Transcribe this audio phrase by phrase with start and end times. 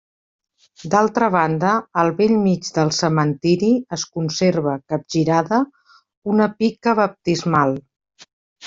[0.93, 5.63] D'altra banda, al bell mig del cementiri es conserva, capgirada,
[6.35, 7.81] una pica baptismal.